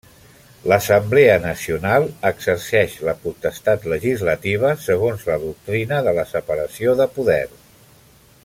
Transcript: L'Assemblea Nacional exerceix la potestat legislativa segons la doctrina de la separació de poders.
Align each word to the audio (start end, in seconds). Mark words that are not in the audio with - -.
L'Assemblea 0.71 1.33
Nacional 1.43 2.07
exerceix 2.29 2.95
la 3.09 3.15
potestat 3.27 3.85
legislativa 3.93 4.73
segons 4.89 5.29
la 5.31 5.37
doctrina 5.47 6.01
de 6.09 6.19
la 6.21 6.29
separació 6.35 6.99
de 7.03 7.09
poders. 7.19 7.85